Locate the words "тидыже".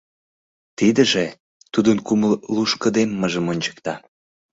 0.77-1.25